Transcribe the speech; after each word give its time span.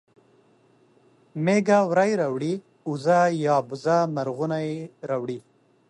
مېږه 1.43 1.79
وری 1.89 2.11
راوړي 2.21 2.53
اوزه 2.87 3.19
یا 3.45 3.55
بزه 3.67 3.97
مرغونی 4.15 4.69
راوړي 5.09 5.39